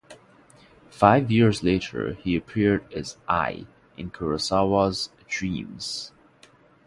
Five 0.89 1.29
years 1.29 1.61
later 1.61 2.13
he 2.15 2.35
appeared 2.35 2.91
as 2.91 3.17
"I" 3.29 3.67
in 3.97 4.09
Kurosawa's 4.09 5.11
"Dreams". 5.27 6.11